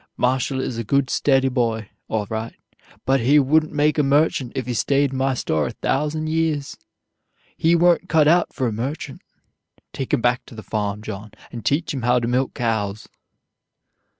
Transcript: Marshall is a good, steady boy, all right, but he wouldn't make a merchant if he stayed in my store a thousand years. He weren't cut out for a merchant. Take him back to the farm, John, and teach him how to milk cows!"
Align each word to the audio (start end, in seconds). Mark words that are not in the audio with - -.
Marshall 0.17 0.59
is 0.59 0.79
a 0.79 0.83
good, 0.83 1.11
steady 1.11 1.47
boy, 1.47 1.91
all 2.07 2.25
right, 2.27 2.55
but 3.05 3.19
he 3.19 3.37
wouldn't 3.37 3.71
make 3.71 3.99
a 3.99 4.03
merchant 4.03 4.51
if 4.55 4.65
he 4.65 4.73
stayed 4.73 5.11
in 5.11 5.17
my 5.19 5.35
store 5.35 5.67
a 5.67 5.71
thousand 5.73 6.27
years. 6.27 6.75
He 7.55 7.75
weren't 7.75 8.09
cut 8.09 8.27
out 8.27 8.51
for 8.51 8.65
a 8.65 8.73
merchant. 8.73 9.21
Take 9.93 10.11
him 10.11 10.19
back 10.19 10.43
to 10.47 10.55
the 10.55 10.63
farm, 10.63 11.03
John, 11.03 11.33
and 11.51 11.63
teach 11.63 11.93
him 11.93 12.01
how 12.01 12.17
to 12.17 12.27
milk 12.27 12.55
cows!" 12.55 13.07